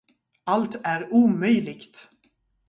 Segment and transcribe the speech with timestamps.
[0.45, 2.09] Allt är omöjligt.